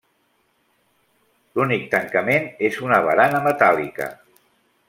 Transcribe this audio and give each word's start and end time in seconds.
L'únic 1.59 1.85
tancament 1.93 2.49
és 2.71 2.83
una 2.89 3.01
barana 3.11 3.47
metàl·lica. 3.49 4.13